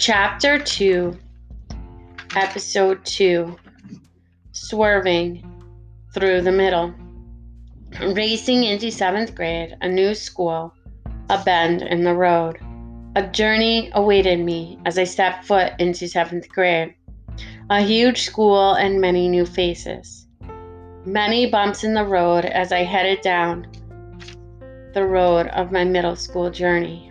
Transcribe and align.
Chapter 0.00 0.60
2, 0.60 1.18
Episode 2.36 3.04
2 3.04 3.56
Swerving 4.52 5.42
Through 6.14 6.42
the 6.42 6.52
Middle. 6.52 6.94
Racing 8.00 8.62
into 8.62 8.92
seventh 8.92 9.34
grade, 9.34 9.76
a 9.80 9.88
new 9.88 10.14
school, 10.14 10.72
a 11.28 11.42
bend 11.42 11.82
in 11.82 12.04
the 12.04 12.14
road. 12.14 12.58
A 13.16 13.26
journey 13.26 13.90
awaited 13.92 14.38
me 14.38 14.78
as 14.86 15.00
I 15.00 15.04
stepped 15.04 15.44
foot 15.44 15.72
into 15.80 16.06
seventh 16.06 16.48
grade. 16.48 16.94
A 17.68 17.80
huge 17.80 18.22
school 18.22 18.74
and 18.74 19.00
many 19.00 19.26
new 19.26 19.44
faces. 19.44 20.28
Many 21.06 21.50
bumps 21.50 21.82
in 21.82 21.94
the 21.94 22.06
road 22.06 22.44
as 22.44 22.70
I 22.70 22.84
headed 22.84 23.20
down 23.20 23.66
the 24.94 25.04
road 25.04 25.48
of 25.48 25.72
my 25.72 25.82
middle 25.82 26.14
school 26.14 26.52
journey. 26.52 27.07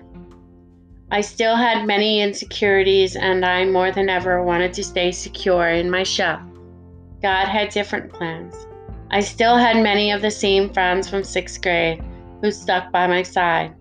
I 1.10 1.21
still 1.21 1.56
had 1.56 1.88
many 1.88 2.21
insecurities, 2.21 3.16
and 3.16 3.46
I 3.46 3.64
more 3.64 3.92
than 3.92 4.10
ever 4.10 4.43
wanted 4.43 4.74
to 4.74 4.84
stay 4.84 5.14
secure 5.14 5.70
in 5.70 5.89
my 5.89 6.04
shell. 6.04 6.42
God 7.21 7.47
had 7.47 7.70
different 7.70 8.11
plans. 8.11 8.68
I 9.10 9.21
still 9.21 9.56
had 9.56 9.82
many 9.82 10.11
of 10.11 10.21
the 10.21 10.32
same 10.32 10.70
friends 10.70 11.10
from 11.10 11.24
sixth 11.24 11.61
grade 11.61 12.04
who 12.42 12.52
stuck 12.52 12.92
by 12.92 13.07
my 13.07 13.24
side. 13.24 13.74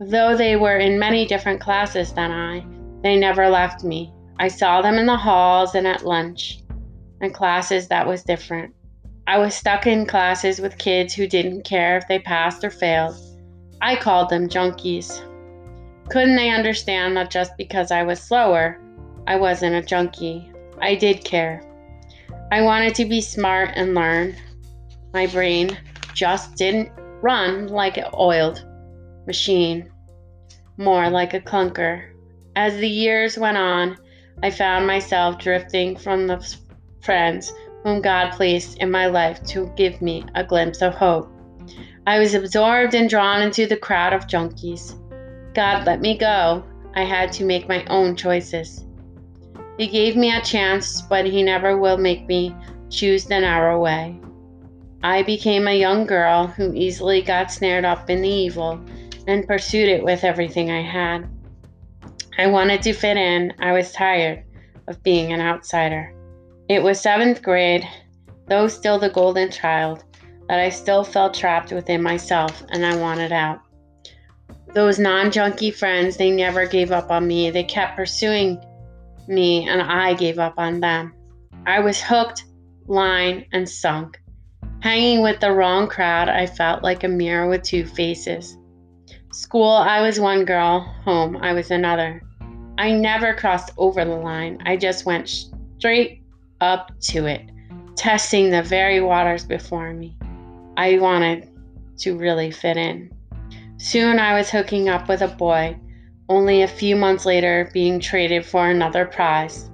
Though 0.00 0.36
they 0.36 0.56
were 0.56 0.78
in 0.78 0.98
many 0.98 1.26
different 1.26 1.60
classes 1.60 2.12
than 2.12 2.32
I, 2.32 2.66
they 3.02 3.16
never 3.16 3.48
left 3.48 3.84
me. 3.84 4.12
I 4.40 4.48
saw 4.48 4.82
them 4.82 4.96
in 4.96 5.06
the 5.06 5.16
halls 5.16 5.76
and 5.76 5.86
at 5.86 6.04
lunch, 6.04 6.58
and 7.20 7.32
classes 7.32 7.86
that 7.86 8.06
was 8.06 8.24
different. 8.24 8.74
I 9.28 9.38
was 9.38 9.54
stuck 9.54 9.86
in 9.86 10.06
classes 10.06 10.60
with 10.60 10.76
kids 10.76 11.14
who 11.14 11.28
didn't 11.28 11.62
care 11.62 11.96
if 11.96 12.08
they 12.08 12.18
passed 12.18 12.64
or 12.64 12.70
failed. 12.70 13.14
I 13.80 13.94
called 13.94 14.28
them 14.28 14.48
junkies. 14.48 15.22
Couldn't 16.08 16.36
they 16.36 16.50
understand 16.50 17.16
that 17.16 17.30
just 17.30 17.56
because 17.56 17.90
I 17.90 18.02
was 18.02 18.20
slower, 18.20 18.80
I 19.26 19.36
wasn't 19.36 19.76
a 19.76 19.82
junkie? 19.82 20.50
I 20.80 20.94
did 20.94 21.24
care. 21.24 21.62
I 22.50 22.62
wanted 22.62 22.94
to 22.96 23.04
be 23.04 23.20
smart 23.20 23.70
and 23.74 23.94
learn. 23.94 24.36
My 25.14 25.26
brain 25.26 25.78
just 26.14 26.56
didn't 26.56 26.90
run 27.22 27.68
like 27.68 27.96
an 27.96 28.06
oiled 28.14 28.66
machine, 29.26 29.90
more 30.76 31.08
like 31.08 31.34
a 31.34 31.40
clunker. 31.40 32.10
As 32.56 32.76
the 32.76 32.88
years 32.88 33.38
went 33.38 33.56
on, 33.56 33.96
I 34.42 34.50
found 34.50 34.86
myself 34.86 35.38
drifting 35.38 35.96
from 35.96 36.26
the 36.26 36.44
friends 37.00 37.52
whom 37.84 38.00
God 38.00 38.32
placed 38.32 38.78
in 38.78 38.90
my 38.90 39.06
life 39.06 39.42
to 39.46 39.72
give 39.76 40.02
me 40.02 40.24
a 40.34 40.44
glimpse 40.44 40.82
of 40.82 40.94
hope. 40.94 41.30
I 42.06 42.18
was 42.18 42.34
absorbed 42.34 42.94
and 42.94 43.08
drawn 43.08 43.42
into 43.42 43.66
the 43.66 43.76
crowd 43.76 44.12
of 44.12 44.26
junkies. 44.26 44.98
God 45.54 45.86
let 45.86 46.00
me 46.00 46.16
go. 46.16 46.64
I 46.94 47.04
had 47.04 47.32
to 47.32 47.44
make 47.44 47.68
my 47.68 47.84
own 47.86 48.16
choices. 48.16 48.84
He 49.78 49.86
gave 49.86 50.16
me 50.16 50.34
a 50.34 50.40
chance, 50.42 51.02
but 51.02 51.26
He 51.26 51.42
never 51.42 51.76
will 51.76 51.98
make 51.98 52.26
me 52.26 52.54
choose 52.90 53.24
the 53.24 53.40
narrow 53.40 53.80
way. 53.80 54.18
I 55.02 55.22
became 55.22 55.66
a 55.66 55.78
young 55.78 56.06
girl 56.06 56.46
who 56.46 56.74
easily 56.74 57.22
got 57.22 57.50
snared 57.50 57.84
up 57.84 58.08
in 58.08 58.22
the 58.22 58.28
evil 58.28 58.80
and 59.26 59.46
pursued 59.46 59.88
it 59.88 60.04
with 60.04 60.24
everything 60.24 60.70
I 60.70 60.82
had. 60.82 61.28
I 62.38 62.46
wanted 62.46 62.82
to 62.82 62.92
fit 62.92 63.16
in. 63.16 63.52
I 63.58 63.72
was 63.72 63.92
tired 63.92 64.44
of 64.88 65.02
being 65.02 65.32
an 65.32 65.40
outsider. 65.40 66.14
It 66.68 66.82
was 66.82 67.00
seventh 67.00 67.42
grade, 67.42 67.86
though 68.46 68.68
still 68.68 68.98
the 68.98 69.10
golden 69.10 69.50
child, 69.50 70.04
that 70.48 70.60
I 70.60 70.68
still 70.68 71.04
felt 71.04 71.34
trapped 71.34 71.72
within 71.72 72.02
myself 72.02 72.62
and 72.70 72.86
I 72.86 72.96
wanted 72.96 73.32
out. 73.32 73.60
Those 74.74 74.98
non 74.98 75.30
junkie 75.30 75.70
friends, 75.70 76.16
they 76.16 76.30
never 76.30 76.66
gave 76.66 76.92
up 76.92 77.10
on 77.10 77.26
me. 77.26 77.50
They 77.50 77.64
kept 77.64 77.96
pursuing 77.96 78.58
me, 79.28 79.68
and 79.68 79.82
I 79.82 80.14
gave 80.14 80.38
up 80.38 80.54
on 80.56 80.80
them. 80.80 81.14
I 81.66 81.80
was 81.80 82.00
hooked, 82.00 82.44
line, 82.86 83.46
and 83.52 83.68
sunk. 83.68 84.20
Hanging 84.80 85.22
with 85.22 85.40
the 85.40 85.52
wrong 85.52 85.86
crowd, 85.88 86.28
I 86.28 86.46
felt 86.46 86.82
like 86.82 87.04
a 87.04 87.08
mirror 87.08 87.48
with 87.48 87.62
two 87.62 87.84
faces. 87.84 88.56
School, 89.30 89.70
I 89.72 90.00
was 90.00 90.18
one 90.18 90.44
girl. 90.44 90.80
Home, 91.04 91.36
I 91.36 91.52
was 91.52 91.70
another. 91.70 92.22
I 92.78 92.90
never 92.90 93.34
crossed 93.34 93.70
over 93.76 94.04
the 94.04 94.16
line. 94.16 94.60
I 94.64 94.76
just 94.76 95.04
went 95.04 95.28
straight 95.78 96.22
up 96.60 96.90
to 97.00 97.26
it, 97.26 97.42
testing 97.94 98.50
the 98.50 98.62
very 98.62 99.00
waters 99.00 99.44
before 99.44 99.92
me. 99.92 100.16
I 100.76 100.98
wanted 100.98 101.48
to 101.98 102.16
really 102.16 102.50
fit 102.50 102.76
in. 102.76 103.12
Soon 103.82 104.20
I 104.20 104.34
was 104.34 104.48
hooking 104.48 104.88
up 104.88 105.08
with 105.08 105.22
a 105.22 105.26
boy, 105.26 105.76
only 106.28 106.62
a 106.62 106.68
few 106.68 106.94
months 106.94 107.26
later 107.26 107.68
being 107.74 107.98
traded 107.98 108.46
for 108.46 108.70
another 108.70 109.04
prize. 109.04 109.68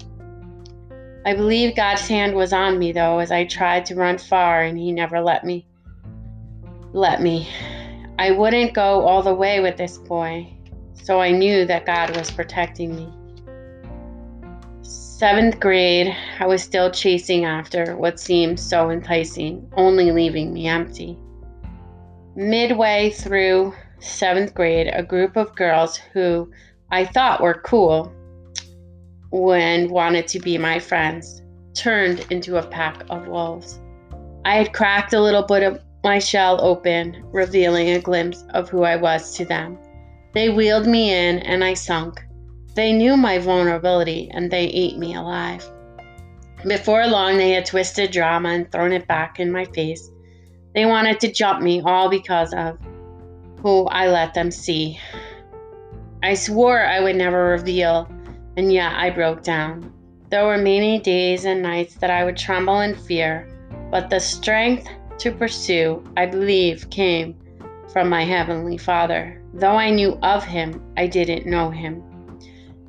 I 1.27 1.35
believe 1.35 1.77
God's 1.77 2.09
hand 2.09 2.35
was 2.35 2.55
on 2.55 2.79
me 2.79 2.91
though 2.91 3.19
as 3.19 3.31
I 3.31 3.45
tried 3.45 3.85
to 3.85 3.97
run 3.97 4.17
far 4.17 4.63
and 4.63 4.79
he 4.79 4.93
never 4.93 5.21
let 5.21 5.45
me. 5.45 5.67
Let 6.95 7.21
me. 7.21 7.51
I 8.19 8.31
wouldn't 8.31 8.73
go 8.73 9.07
all 9.07 9.23
the 9.23 9.35
way 9.35 9.61
with 9.61 9.77
this 9.77 9.99
boy, 9.99 10.51
so 10.95 11.21
I 11.21 11.31
knew 11.31 11.67
that 11.67 11.85
God 11.85 12.17
was 12.17 12.31
protecting 12.31 12.97
me. 12.97 13.13
Seventh 14.81 15.61
grade, 15.61 16.17
I 16.41 16.47
was 16.47 16.63
still 16.63 16.91
chasing 16.91 17.45
after 17.45 17.95
what 17.95 18.19
seemed 18.19 18.59
so 18.59 18.89
enticing, 18.89 19.71
only 19.77 20.13
leaving 20.13 20.55
me 20.55 20.67
empty. 20.67 21.19
Midway 22.35 23.11
through 23.11 23.75
seventh 24.01 24.55
grade, 24.55 24.91
a 24.93 25.03
group 25.03 25.37
of 25.37 25.55
girls 25.55 25.97
who 25.97 26.51
I 26.91 27.05
thought 27.05 27.41
were 27.41 27.63
cool 27.65 28.13
and 29.33 29.91
wanted 29.91 30.27
to 30.29 30.39
be 30.39 30.57
my 30.57 30.79
friends 30.79 31.43
turned 31.75 32.27
into 32.31 32.57
a 32.57 32.67
pack 32.67 33.05
of 33.11 33.29
wolves. 33.29 33.81
I 34.45 34.57
had 34.57 34.73
cracked 34.73 35.13
a 35.13 35.21
little 35.21 35.43
bit 35.43 35.63
of 35.63 35.81
my 36.05 36.19
shell 36.19 36.61
open, 36.65 37.23
revealing 37.33 37.91
a 37.91 38.01
glimpse 38.01 38.45
of 38.55 38.69
who 38.69 38.85
I 38.85 38.97
was 38.97 39.35
to 39.37 39.45
them. 39.45 39.79
They 40.33 40.49
wheeled 40.49 40.87
me 40.87 41.13
in 41.13 41.41
and 41.41 41.63
I 41.63 41.75
sunk. 41.75 42.25
They 42.75 42.93
knew 42.93 43.17
my 43.17 43.39
vulnerability 43.39 44.31
and 44.33 44.51
they 44.51 44.67
ate 44.67 44.97
me 44.97 45.15
alive. 45.15 45.69
Before 46.67 47.07
long, 47.07 47.37
they 47.37 47.51
had 47.51 47.67
twisted 47.67 48.11
drama 48.11 48.51
and 48.51 48.71
thrown 48.71 48.93
it 48.93 49.07
back 49.07 49.39
in 49.39 49.53
my 49.53 49.65
face. 49.67 50.11
They 50.75 50.87
wanted 50.87 51.21
to 51.21 51.33
jump 51.33 51.63
me 51.63 51.83
all 51.85 52.09
because 52.09 52.53
of 52.55 52.79
who 53.63 53.87
I 53.87 54.09
let 54.09 54.35
them 54.35 54.51
see. 54.51 54.99
I 56.23 56.35
swore 56.35 56.85
I 56.85 57.01
would 57.01 57.17
never 57.17 57.51
reveal, 57.51 58.09
and 58.57 58.73
yet 58.73 58.93
I 58.95 59.11
broke 59.11 59.43
down. 59.43 59.93
There 60.31 60.47
were 60.47 60.59
many 60.59 60.99
days 60.99 61.45
and 61.45 61.63
nights 61.63 61.95
that 61.97 62.11
I 62.11 62.25
would 62.25 62.37
tremble 62.37 62.81
in 62.81 62.95
fear, 62.95 63.49
but 63.91 64.11
the 64.11 64.21
strength 64.21 64.89
to 65.19 65.33
pursue, 65.33 66.05
I 66.17 66.27
believe, 66.27 66.91
came 66.91 67.37
from 67.93 68.09
my 68.09 68.25
Heavenly 68.25 68.77
Father. 68.77 69.43
Though 69.55 69.77
I 69.77 69.91
knew 69.91 70.19
of 70.23 70.45
Him, 70.45 70.83
I 70.97 71.07
didn't 71.07 71.47
know 71.47 71.71
Him. 71.71 72.03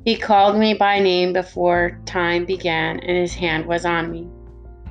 He 0.04 0.16
called 0.16 0.58
me 0.58 0.74
by 0.74 0.98
name 0.98 1.32
before 1.32 2.00
time 2.04 2.44
began, 2.44 3.00
and 3.00 3.16
His 3.16 3.34
hand 3.34 3.66
was 3.66 3.84
on 3.84 4.10
me. 4.10 4.28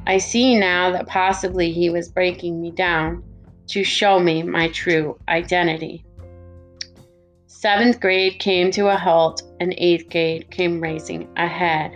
I 0.07 0.17
see 0.17 0.59
now 0.59 0.91
that 0.91 1.07
possibly 1.07 1.71
He 1.71 1.89
was 1.89 2.09
breaking 2.09 2.61
me 2.61 2.71
down 2.71 3.23
to 3.69 3.83
show 3.83 4.19
me 4.19 4.43
my 4.43 4.67
true 4.69 5.17
identity. 5.27 6.03
Seventh 7.45 7.99
grade 7.99 8.39
came 8.39 8.71
to 8.71 8.87
a 8.87 8.95
halt, 8.95 9.43
and 9.59 9.73
eighth 9.77 10.09
grade 10.09 10.49
came 10.49 10.79
racing 10.79 11.27
ahead. 11.37 11.95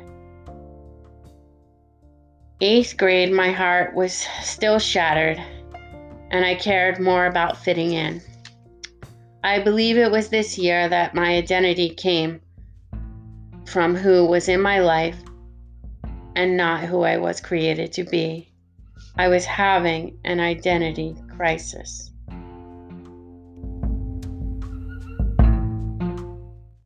Eighth 2.61 2.95
grade, 2.97 3.31
my 3.31 3.51
heart 3.51 3.95
was 3.95 4.13
still 4.41 4.77
shattered, 4.77 5.41
and 6.31 6.45
I 6.45 6.55
cared 6.55 6.99
more 6.99 7.25
about 7.25 7.57
fitting 7.57 7.93
in. 7.93 8.21
I 9.43 9.59
believe 9.59 9.97
it 9.97 10.11
was 10.11 10.29
this 10.29 10.57
year 10.57 10.87
that 10.89 11.15
my 11.15 11.35
identity 11.35 11.89
came 11.89 12.39
from 13.65 13.95
who 13.95 14.25
was 14.25 14.47
in 14.47 14.61
my 14.61 14.79
life 14.79 15.17
and 16.35 16.55
not 16.55 16.81
who 16.81 17.01
I 17.01 17.17
was 17.17 17.41
created 17.41 17.91
to 17.93 18.03
be. 18.03 18.49
I 19.17 19.27
was 19.27 19.45
having 19.45 20.17
an 20.23 20.39
identity 20.39 21.15
crisis. 21.37 22.12